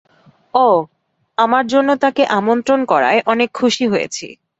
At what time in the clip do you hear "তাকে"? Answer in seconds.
1.95-2.23